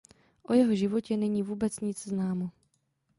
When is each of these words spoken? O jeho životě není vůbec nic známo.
O 0.43 0.53
jeho 0.53 0.75
životě 0.75 1.17
není 1.17 1.43
vůbec 1.43 1.79
nic 1.79 2.07
známo. 2.07 2.49